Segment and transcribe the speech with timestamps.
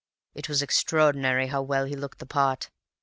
[0.33, 2.71] It was extraordinary how well he looked the part.